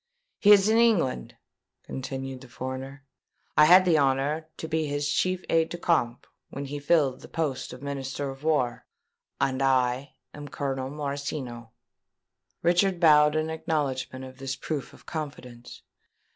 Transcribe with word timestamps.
"He 0.39 0.51
is 0.51 0.67
in 0.67 0.79
England," 0.79 1.35
continued 1.83 2.41
the 2.41 2.47
foreigner. 2.47 3.05
"I 3.55 3.65
had 3.65 3.85
the 3.85 3.99
honour 3.99 4.47
to 4.57 4.67
be 4.67 4.87
his 4.87 5.07
chief 5.07 5.43
aide 5.47 5.69
de 5.69 5.77
camp, 5.77 6.25
when 6.49 6.65
he 6.65 6.79
filled 6.79 7.21
the 7.21 7.27
post 7.27 7.71
of 7.71 7.83
Minister 7.83 8.31
of 8.31 8.43
War; 8.43 8.87
and 9.39 9.61
I 9.61 10.15
am 10.33 10.47
Colonel 10.47 10.89
Morosino." 10.89 11.69
Richard 12.63 12.99
bowed 12.99 13.35
an 13.35 13.51
acknowledgment 13.51 14.25
of 14.25 14.39
this 14.39 14.55
proof 14.55 14.91
of 14.93 15.05
confidence. 15.05 15.83